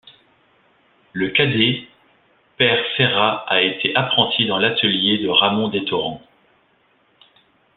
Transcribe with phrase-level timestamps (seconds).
[1.13, 1.83] Le cadet,
[2.57, 6.23] Pere Serra a été apprenti dans l'atelier de Ramon Destorrents.